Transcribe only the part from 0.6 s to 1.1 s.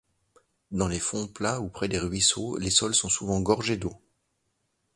Dans les